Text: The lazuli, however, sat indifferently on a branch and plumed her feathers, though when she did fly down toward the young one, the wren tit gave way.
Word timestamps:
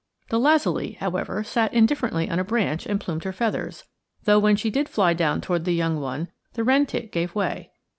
The 0.29 0.39
lazuli, 0.39 0.93
however, 0.93 1.43
sat 1.43 1.75
indifferently 1.75 2.27
on 2.27 2.39
a 2.39 2.43
branch 2.43 2.87
and 2.87 2.99
plumed 2.99 3.23
her 3.23 3.31
feathers, 3.31 3.83
though 4.23 4.39
when 4.39 4.55
she 4.55 4.71
did 4.71 4.89
fly 4.89 5.13
down 5.13 5.41
toward 5.41 5.63
the 5.63 5.75
young 5.75 5.99
one, 6.01 6.29
the 6.53 6.63
wren 6.63 6.87
tit 6.87 7.11
gave 7.11 7.35
way. 7.35 7.69